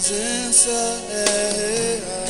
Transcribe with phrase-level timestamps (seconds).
[0.00, 0.70] presença
[1.10, 2.29] é real.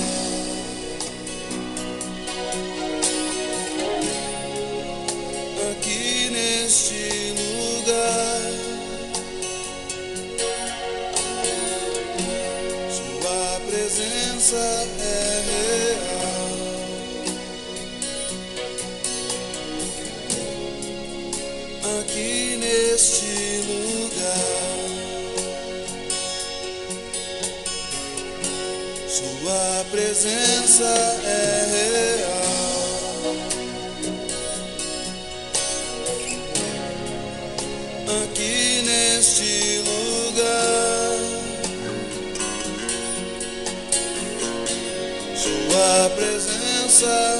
[29.84, 30.84] Presença
[31.24, 32.40] é real.
[38.22, 41.18] Aqui neste lugar,
[45.34, 47.39] Sua presença é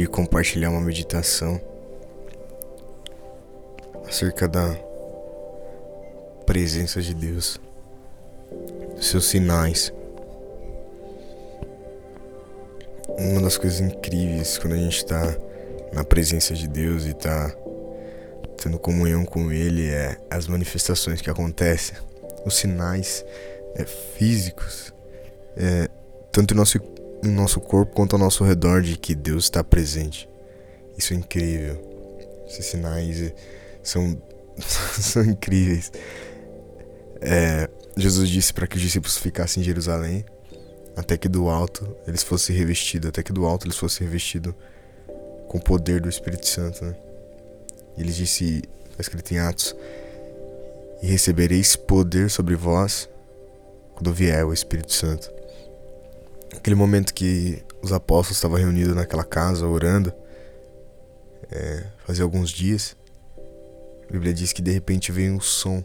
[0.00, 1.60] de compartilhar uma meditação
[4.08, 4.74] acerca da
[6.46, 7.60] presença de Deus,
[8.96, 9.92] dos seus sinais.
[13.08, 15.36] Uma das coisas incríveis quando a gente está
[15.92, 17.54] na presença de Deus e está
[18.56, 21.98] tendo comunhão com Ele é as manifestações que acontecem,
[22.46, 23.22] os sinais
[23.74, 24.94] é, físicos,
[25.58, 25.88] é,
[26.32, 26.80] tanto nosso,
[27.22, 30.28] em nosso corpo quanto ao nosso redor de que Deus está presente.
[30.96, 31.80] Isso é incrível.
[32.46, 33.32] Esses sinais
[33.82, 34.20] são,
[34.58, 35.92] são incríveis.
[37.20, 40.24] É, Jesus disse para que os discípulos ficassem em Jerusalém
[40.96, 44.54] até que do alto eles fossem revestidos, até que do alto eles fossem revestidos
[45.48, 46.84] com o poder do Espírito Santo.
[46.84, 46.94] Né?
[47.96, 49.74] Ele disse, está escrito em Atos,
[51.02, 53.08] e recebereis poder sobre vós
[53.94, 55.39] quando vier o Espírito Santo.
[56.56, 60.12] Aquele momento que os apóstolos estavam reunidos naquela casa orando,
[61.50, 62.96] é, fazia alguns dias,
[64.08, 65.84] a Bíblia diz que de repente veio um som,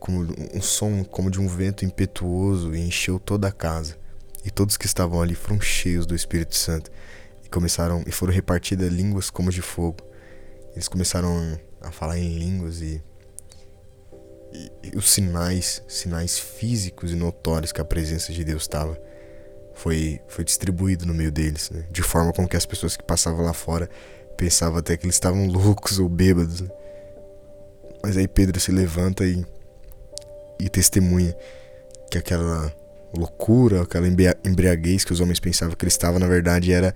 [0.00, 3.98] como um som como de um vento impetuoso e encheu toda a casa.
[4.44, 6.90] E todos que estavam ali foram cheios do Espírito Santo
[7.44, 9.98] e começaram e foram repartidas línguas como de fogo.
[10.72, 13.02] Eles começaram a falar em línguas e,
[14.94, 18.98] os sinais, sinais físicos e notórios que a presença de Deus estava
[19.74, 21.84] foi foi distribuído no meio deles, né?
[21.90, 23.88] de forma com que as pessoas que passavam lá fora
[24.36, 26.60] pensavam até que eles estavam loucos ou bêbados.
[26.60, 26.68] Né?
[28.02, 29.44] Mas aí Pedro se levanta e
[30.58, 31.36] e testemunha
[32.10, 32.72] que aquela
[33.14, 36.94] loucura, aquela embria- embriaguez que os homens pensavam que ele estava, na verdade, era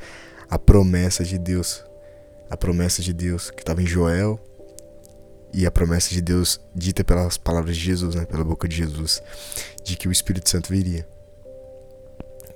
[0.48, 1.84] a promessa de Deus.
[2.48, 4.40] A promessa de Deus que estava em Joel
[5.52, 9.22] e a promessa de Deus dita pelas palavras de Jesus, né, pela boca de Jesus,
[9.82, 11.06] de que o Espírito Santo viria.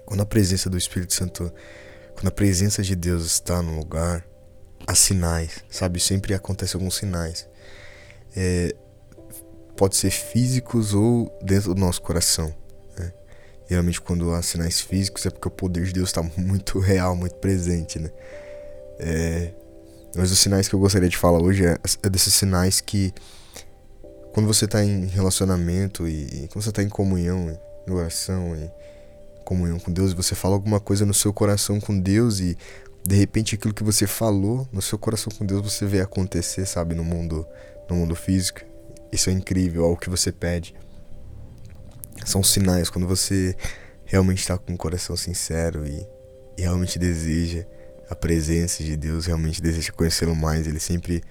[0.07, 1.53] Quando a presença do Espírito Santo,
[2.15, 4.25] quando a presença de Deus está no lugar,
[4.87, 5.99] há sinais, sabe?
[5.99, 7.49] Sempre acontecem alguns sinais.
[8.37, 8.75] É,
[9.77, 12.55] pode ser físicos ou dentro do nosso coração.
[12.99, 13.13] Né?
[13.69, 17.37] Geralmente quando há sinais físicos é porque o poder de Deus está muito real, muito
[17.37, 18.11] presente, né?
[18.99, 19.53] É,
[20.15, 23.13] mas os sinais que eu gostaria de falar hoje é, é desses sinais que
[24.33, 28.71] quando você está em relacionamento e, e quando você está em comunhão, em oração e
[29.45, 32.57] comunhão com Deus, você fala alguma coisa no seu coração com Deus e
[33.07, 36.95] de repente aquilo que você falou no seu coração com Deus você vê acontecer, sabe,
[36.95, 37.47] no mundo,
[37.89, 38.61] no mundo físico.
[39.13, 40.75] Isso é incrível, é o que você pede.
[42.25, 43.55] São sinais quando você
[44.05, 46.07] realmente está com um coração sincero e,
[46.57, 47.67] e realmente deseja
[48.09, 50.67] a presença de Deus, realmente deseja conhecê-lo mais.
[50.67, 51.23] Ele sempre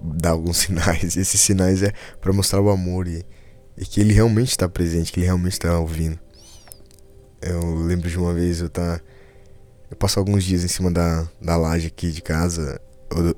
[0.00, 1.16] dá alguns sinais.
[1.16, 3.24] E esses sinais é para mostrar o amor e,
[3.76, 6.18] e que ele realmente está presente, que ele realmente está ouvindo.
[7.42, 9.00] Eu lembro de uma vez eu tá
[9.90, 12.80] eu passo alguns dias em cima da, da laje aqui de casa,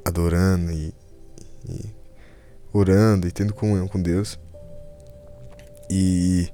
[0.05, 0.95] adorando e,
[1.67, 1.95] e
[2.73, 4.39] orando e tendo comunhão com Deus.
[5.89, 6.49] E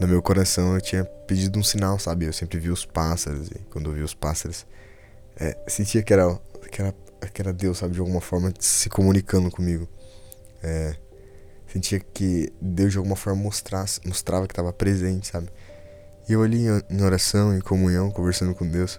[0.00, 2.24] no meu coração eu tinha pedido um sinal, sabe?
[2.24, 4.66] Eu sempre vi os pássaros e quando eu vi os pássaros,
[5.38, 6.38] é, sentia que era,
[6.70, 6.94] que, era,
[7.32, 7.94] que era Deus, sabe?
[7.94, 9.88] De alguma forma se comunicando comigo.
[10.62, 10.96] É,
[11.72, 15.48] sentia que Deus de alguma forma mostrasse, mostrava que estava presente, sabe?
[16.28, 18.98] E eu ali em oração, em comunhão, conversando com Deus.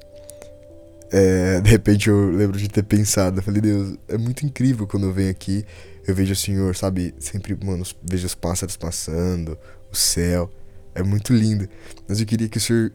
[1.12, 5.08] É, de repente eu lembro de ter pensado, eu falei, Deus, é muito incrível quando
[5.08, 5.66] eu venho aqui,
[6.08, 7.14] eu vejo o Senhor, sabe?
[7.20, 9.58] Sempre, mano, vejo os pássaros passando,
[9.92, 10.50] o céu.
[10.96, 11.68] É muito lindo.
[12.08, 12.92] Mas eu queria que o Senhor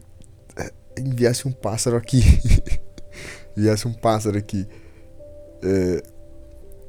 [0.57, 2.21] é, enviasse um pássaro aqui.
[3.57, 4.67] enviasse um pássaro aqui.
[5.63, 6.03] É,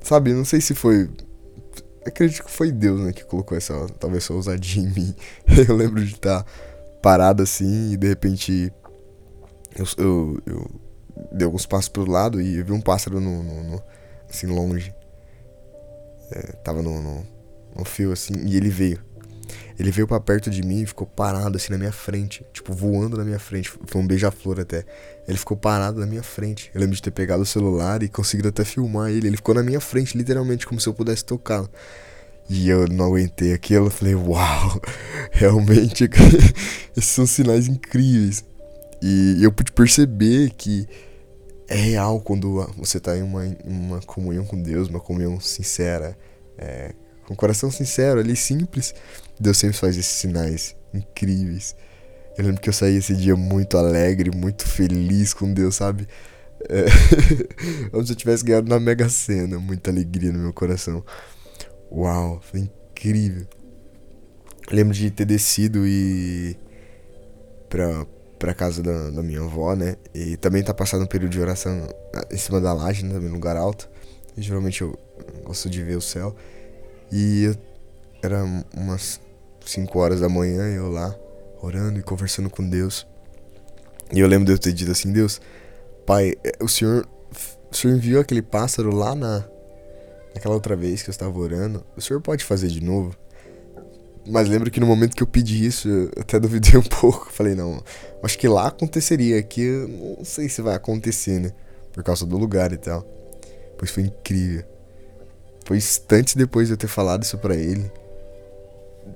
[0.02, 1.10] sabe, não sei se foi.
[2.04, 5.14] Acredito que foi Deus, né, que colocou essa, talvez essa ousadia em mim.
[5.68, 6.44] Eu lembro de estar
[7.02, 8.72] parado assim e de repente
[9.76, 10.70] eu, eu, eu
[11.30, 13.82] dei alguns passos pro lado e eu vi um pássaro no, no, no
[14.28, 14.92] assim longe.
[16.32, 17.26] É, tava no, no,
[17.76, 19.05] no fio assim e ele veio.
[19.78, 23.16] Ele veio para perto de mim e ficou parado assim na minha frente, tipo voando
[23.16, 23.72] na minha frente.
[23.86, 24.84] Foi um beija-flor até.
[25.26, 26.70] Ele ficou parado na minha frente.
[26.74, 29.26] Eu lembro de ter pegado o celular e conseguido até filmar ele.
[29.26, 31.68] Ele ficou na minha frente, literalmente, como se eu pudesse tocá-lo.
[32.48, 34.80] E eu não aguentei aquilo, eu falei, uau,
[35.32, 36.08] realmente
[36.96, 38.44] esses são sinais incríveis.
[39.02, 40.86] E eu pude perceber que
[41.68, 46.16] é real quando você está em uma, uma comunhão com Deus, uma comunhão sincera,
[46.56, 46.94] é,
[47.26, 48.94] com um coração sincero ali, simples.
[49.38, 51.76] Deus sempre faz esses sinais incríveis.
[52.38, 56.06] Eu lembro que eu saí esse dia muito alegre, muito feliz com Deus, sabe?
[56.68, 56.86] É,
[57.90, 59.58] como se eu tivesse ganhado na Mega Sena.
[59.58, 61.04] Muita alegria no meu coração.
[61.90, 63.46] Uau, foi incrível.
[64.70, 66.56] Lembro de ter descido e.
[67.68, 68.06] pra,
[68.38, 69.96] pra casa da, da minha avó, né?
[70.14, 71.88] E também tá passando um período de oração
[72.30, 73.14] em cima da laje, né?
[73.14, 73.88] Também no lugar alto.
[74.36, 74.98] E, geralmente eu
[75.44, 76.36] gosto de ver o céu.
[77.12, 77.54] E
[78.22, 78.44] era
[78.74, 79.20] umas
[79.64, 81.14] 5 horas da manhã, eu lá,
[81.62, 83.06] orando e conversando com Deus.
[84.12, 85.40] E eu lembro de eu ter dito assim, Deus,
[86.06, 87.06] Pai, é, o Senhor,
[87.70, 89.44] o Senhor enviou aquele pássaro lá na,
[90.34, 91.84] naquela outra vez que eu estava orando.
[91.96, 93.16] O Senhor pode fazer de novo?
[94.28, 97.30] Mas lembro que no momento que eu pedi isso, eu até duvidei um pouco.
[97.32, 97.82] Falei, não,
[98.22, 99.38] acho que lá aconteceria.
[99.38, 101.52] Aqui eu não sei se vai acontecer, né?
[101.92, 103.02] Por causa do lugar e tal.
[103.78, 104.64] Pois foi incrível.
[105.66, 107.90] Foi instantes depois de eu ter falado isso para ele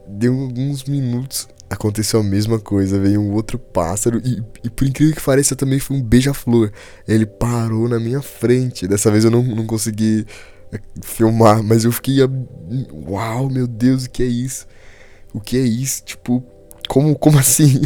[0.06, 2.99] deu alguns minutos, aconteceu a mesma coisa.
[2.99, 6.70] Veio um outro pássaro e, e por incrível que pareça, também foi um beija-flor.
[7.06, 8.87] Ele parou na minha frente.
[8.87, 10.26] Dessa vez eu não, não consegui
[10.73, 12.19] é, filmar, mas eu fiquei.
[13.08, 14.67] Uau, meu Deus, o que é isso?
[15.32, 16.03] O que é isso?
[16.05, 16.44] Tipo,
[16.88, 17.81] como, como assim?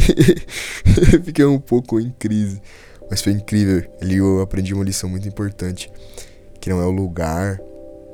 [1.23, 2.61] fiquei um pouco em crise.
[3.09, 3.83] Mas foi incrível.
[4.01, 5.91] Ali eu aprendi uma lição muito importante.
[6.59, 7.59] Que não é o lugar,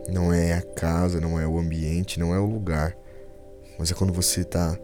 [0.09, 2.95] não é a casa, não é o ambiente, não é o lugar
[3.81, 4.77] mas é quando você tá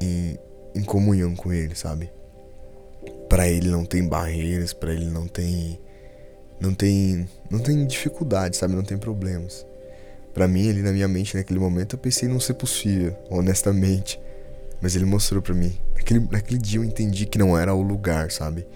[0.00, 0.38] em,
[0.74, 2.10] em comunhão com Ele, sabe?
[3.28, 5.78] Para Ele não tem barreiras, para Ele não tem.
[6.58, 7.28] Não tem.
[7.50, 8.74] Não tem dificuldade, sabe?
[8.74, 9.66] Não tem problemas.
[10.32, 14.18] Para mim, ali na minha mente, naquele momento, eu pensei não ser possível, honestamente.
[14.80, 15.78] Mas ele mostrou para mim.
[15.94, 18.66] Naquele, naquele dia eu entendi que não era o lugar, sabe?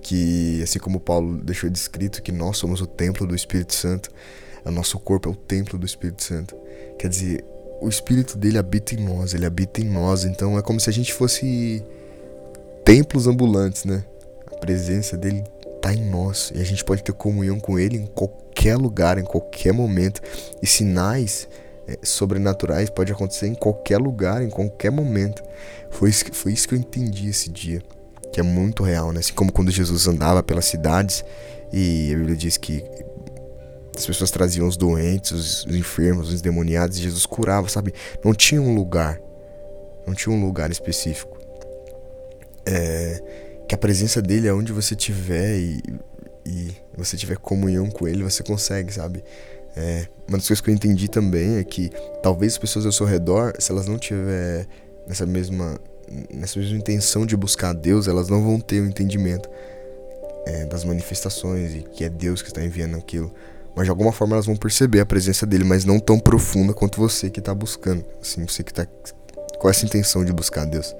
[0.00, 4.10] Que, assim como Paulo deixou descrito, que nós somos o templo do Espírito Santo,
[4.68, 6.56] o nosso corpo é o templo do Espírito Santo.
[6.98, 7.44] Quer dizer,
[7.80, 10.92] o espírito dele habita em nós, ele habita em nós, então é como se a
[10.92, 11.84] gente fosse
[12.84, 14.04] templos ambulantes, né?
[14.46, 15.44] A presença dele
[15.80, 19.24] tá em nós e a gente pode ter comunhão com ele em qualquer lugar, em
[19.24, 20.20] qualquer momento.
[20.60, 21.48] E sinais
[21.86, 25.42] é, sobrenaturais pode acontecer em qualquer lugar, em qualquer momento.
[25.90, 27.80] Foi isso, foi isso que eu entendi esse dia,
[28.32, 29.20] que é muito real, né?
[29.20, 31.24] Assim como quando Jesus andava pelas cidades
[31.72, 32.84] e a Bíblia diz que
[33.98, 37.92] as pessoas traziam os doentes, os, enfermos, os endemoniados, e Jesus curava, sabe?
[38.24, 39.20] Não tinha um lugar.
[40.06, 41.36] Não tinha um lugar específico.
[42.64, 43.22] É,
[43.68, 45.82] que a presença dele, aonde você tiver e,
[46.46, 49.24] e você tiver comunhão com ele, você consegue, sabe?
[49.76, 51.90] É, uma das coisas que eu entendi também é que
[52.22, 54.66] talvez as pessoas ao seu redor, se elas não tiver
[55.06, 55.78] nessa mesma
[56.32, 59.48] nessa mesma intenção de buscar a Deus, elas não vão ter o entendimento
[60.46, 63.30] é, das manifestações e que é Deus que está enviando aquilo.
[63.78, 66.98] Mas de alguma forma elas vão perceber a presença dele, mas não tão profunda quanto
[66.98, 68.04] você que está buscando.
[68.20, 68.84] Assim, você que está
[69.56, 70.96] com essa intenção de buscar Deus.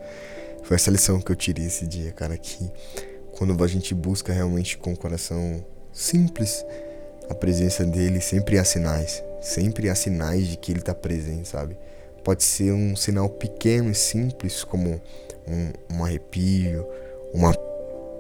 [0.62, 2.70] Foi essa lição que eu tirei esse dia, cara, que
[3.32, 6.64] quando a gente busca realmente com o coração simples
[7.28, 9.24] a presença dele, sempre há sinais.
[9.40, 11.76] Sempre há sinais de que ele está presente, sabe?
[12.22, 15.02] Pode ser um sinal pequeno e simples, como
[15.48, 16.86] um, um arrepio,
[17.34, 17.52] uma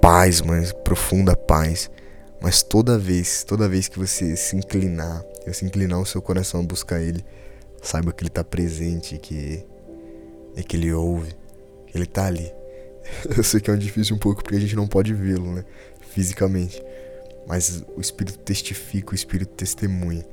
[0.00, 1.88] paz, uma profunda paz
[2.40, 6.62] mas toda vez, toda vez que você se inclinar, você inclinar o seu coração a
[6.62, 7.24] buscar Ele,
[7.82, 9.64] saiba que Ele está presente, que
[10.56, 11.32] é que Ele ouve,
[11.94, 12.52] Ele tá ali.
[13.36, 15.64] Eu sei que é um difícil um pouco porque a gente não pode vê-lo, né?
[16.10, 16.82] Fisicamente.
[17.46, 20.24] Mas o Espírito testifica, o Espírito testemunha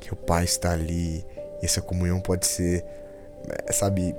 [0.00, 1.24] que o Pai está ali.
[1.62, 2.84] E essa comunhão pode ser,
[3.66, 4.14] é, sabe,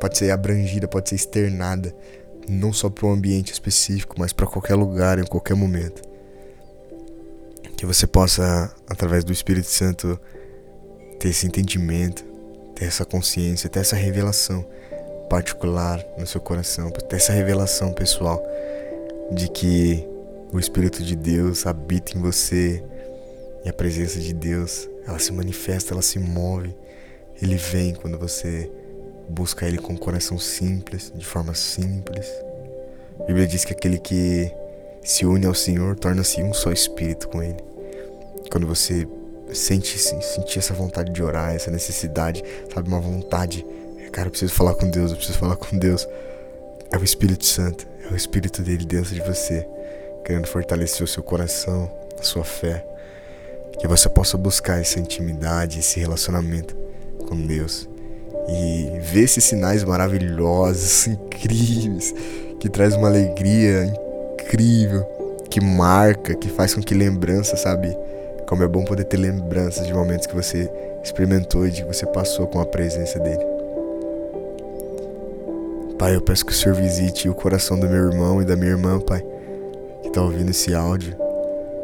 [0.00, 1.94] pode ser abrangida, pode ser externada,
[2.48, 6.15] não só para um ambiente específico, mas para qualquer lugar, em qualquer momento.
[7.76, 10.18] Que você possa, através do Espírito Santo,
[11.18, 12.24] ter esse entendimento,
[12.74, 14.64] ter essa consciência, ter essa revelação
[15.28, 18.42] particular no seu coração, ter essa revelação pessoal
[19.32, 20.06] de que
[20.52, 22.82] o Espírito de Deus habita em você
[23.64, 26.74] e a presença de Deus, ela se manifesta, ela se move.
[27.42, 28.70] Ele vem quando você
[29.28, 32.26] busca Ele com o coração simples, de forma simples.
[33.20, 34.50] A Bíblia diz que aquele que
[35.06, 37.62] se une ao Senhor torna-se um só espírito com Ele.
[38.50, 39.06] Quando você
[39.52, 42.42] sente sentir essa vontade de orar, essa necessidade,
[42.74, 43.64] sabe, uma vontade,
[44.10, 46.06] cara, eu preciso falar com Deus, eu preciso falar com Deus.
[46.90, 49.64] É o Espírito Santo, é o Espírito dele dentro de você
[50.24, 52.84] querendo fortalecer o seu coração, a sua fé.
[53.78, 56.74] Que você possa buscar essa intimidade, esse relacionamento
[57.28, 57.88] com Deus.
[58.48, 62.12] E ver esses sinais maravilhosos, incríveis,
[62.58, 64.05] que traz uma alegria incrível,
[65.50, 67.96] que marca, que faz com que lembrança, sabe?
[68.46, 70.70] Como é bom poder ter lembranças de momentos que você
[71.02, 73.44] experimentou e de que você passou com a presença dele.
[75.98, 78.70] Pai, eu peço que o Senhor visite o coração do meu irmão e da minha
[78.70, 79.24] irmã, Pai
[80.16, 81.14] está ouvindo esse áudio,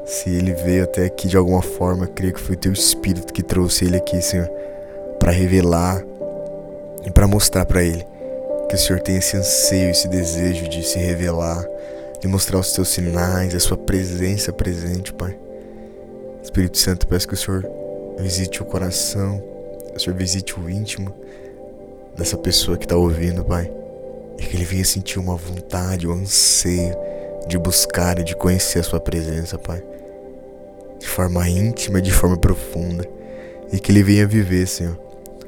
[0.07, 3.43] se ele veio até aqui de alguma forma, creio que foi o teu espírito que
[3.43, 4.51] trouxe ele aqui, Senhor,
[5.19, 6.03] para revelar
[7.05, 8.07] e para mostrar para ele
[8.69, 11.63] que o Senhor tem esse anseio, esse desejo de se revelar,
[12.23, 15.37] de mostrar os teus sinais, a sua presença presente, Pai.
[16.41, 17.69] Espírito Santo, peço que o Senhor
[18.17, 19.43] visite o coração,
[19.93, 21.13] o Senhor visite o íntimo
[22.17, 23.69] dessa pessoa que está ouvindo, Pai.
[24.39, 26.97] E que ele venha sentir uma vontade, um anseio
[27.49, 29.83] de buscar e de conhecer a Sua presença, Pai,
[31.01, 33.05] de forma íntima e de forma profunda,
[33.73, 34.97] e que Ele venha viver, Senhor,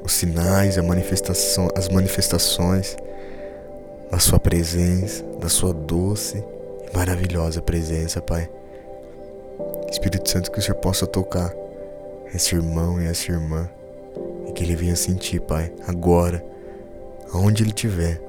[0.03, 2.97] os sinais, a manifestação, as manifestações
[4.11, 6.43] da Sua presença, da Sua doce
[6.93, 8.49] maravilhosa presença, Pai.
[9.89, 11.53] Espírito Santo, que o Senhor possa tocar
[12.33, 13.69] esse irmão e essa irmã,
[14.47, 16.43] e que ele venha sentir, Pai, agora,
[17.33, 18.21] aonde ele estiver,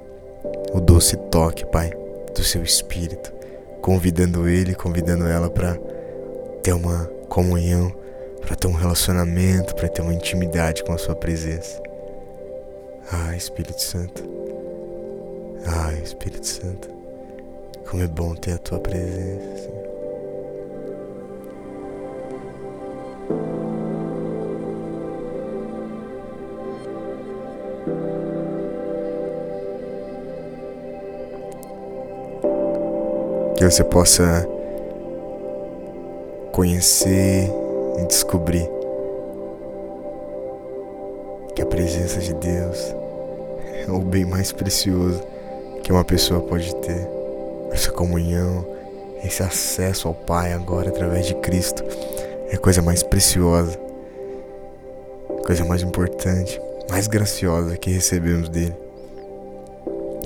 [0.72, 1.90] o doce toque, Pai,
[2.34, 3.36] do seu Espírito
[3.86, 5.78] convidando ele, convidando ela para
[6.60, 7.94] ter uma comunhão,
[8.40, 11.80] para ter um relacionamento, para ter uma intimidade com a sua presença.
[13.12, 14.25] Ah, Espírito Santo.
[15.64, 16.96] Ah, Espírito Santo.
[17.88, 19.71] Como é bom ter a tua presença,
[33.57, 34.47] que você possa
[36.52, 37.49] conhecer
[37.99, 38.69] e descobrir
[41.55, 42.95] que a presença de Deus
[43.87, 45.23] é o bem mais precioso
[45.83, 47.15] que uma pessoa pode ter.
[47.76, 48.66] Essa comunhão,
[49.23, 51.85] esse acesso ao Pai agora através de Cristo
[52.49, 53.78] é a coisa mais preciosa,
[55.45, 58.75] coisa mais importante, mais graciosa que recebemos dele.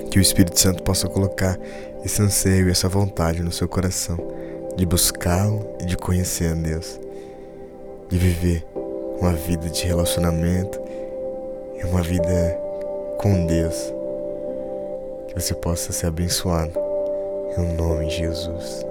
[0.09, 1.59] Que o Espírito Santo possa colocar
[2.05, 4.17] esse anseio essa vontade no seu coração
[4.77, 6.97] de buscá-lo e de conhecer a Deus,
[8.07, 8.65] de viver
[9.19, 10.79] uma vida de relacionamento
[11.77, 12.57] e uma vida
[13.19, 13.93] com Deus.
[15.27, 16.90] Que você possa ser abençoado.
[17.57, 18.90] Em nome de Jesus.